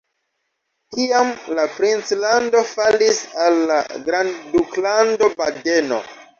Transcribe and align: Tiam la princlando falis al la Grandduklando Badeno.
Tiam 0.95 1.29
la 1.59 1.65
princlando 1.75 2.65
falis 2.71 3.21
al 3.45 3.63
la 3.75 3.79
Grandduklando 4.11 5.33
Badeno. 5.39 6.05